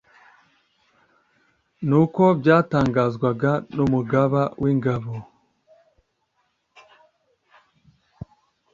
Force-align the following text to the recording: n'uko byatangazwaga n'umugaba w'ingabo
n'uko 1.87 2.23
byatangazwaga 2.39 3.51
n'umugaba 3.75 4.41
w'ingabo 4.61 5.13